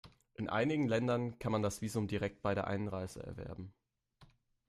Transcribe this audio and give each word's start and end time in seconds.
In 0.33 0.49
einigen 0.49 0.87
Ländern 0.87 1.37
kann 1.37 1.51
man 1.51 1.61
das 1.61 1.83
Visum 1.83 2.07
direkt 2.07 2.41
bei 2.41 2.55
der 2.55 2.65
Einreise 2.65 3.21
erwerben. 3.21 3.71